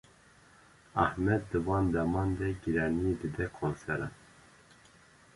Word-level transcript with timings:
Ahmet 1.03 1.41
di 1.51 1.59
van 1.67 1.85
deman 1.93 2.29
de 2.39 2.47
giraniyê 2.61 3.13
dide 3.21 3.45
konseran. 3.57 4.13